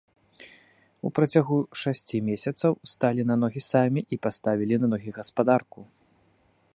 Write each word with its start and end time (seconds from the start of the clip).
У 1.09 1.11
працягу 1.17 1.57
шасці 1.81 2.17
месяцаў 2.31 2.71
сталі 2.95 3.27
на 3.33 3.39
ногі 3.43 3.61
самі 3.71 4.01
і 4.17 4.21
паставілі 4.23 4.75
на 4.85 4.93
ногі 4.95 5.09
гаспадарку. 5.19 5.79